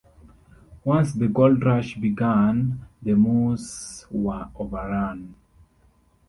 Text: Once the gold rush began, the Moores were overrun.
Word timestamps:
Once 0.83 1.13
the 1.13 1.27
gold 1.27 1.63
rush 1.63 1.93
began, 1.95 2.81
the 3.03 3.13
Moores 3.13 4.07
were 4.09 4.49
overrun. 4.55 5.35